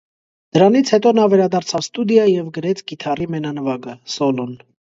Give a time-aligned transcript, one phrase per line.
[0.55, 4.61] Դրանից հետո նա վերադարձավ ստուդիա և գրեց կիթառի մենանվագը (սոլոն)։